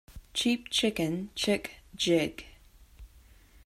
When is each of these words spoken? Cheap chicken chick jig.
Cheap 0.33 0.69
chicken 0.71 1.29
chick 1.35 1.75
jig. 1.95 2.47